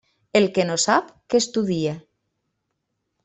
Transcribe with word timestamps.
El 0.37 0.45
que 0.55 0.63
no 0.69 0.77
sap, 0.83 1.11
que 1.33 1.41
estudie. 1.45 1.93